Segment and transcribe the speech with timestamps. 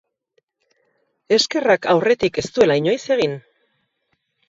[1.37, 3.41] Eskerrak aurretik ez duela inoiz egin!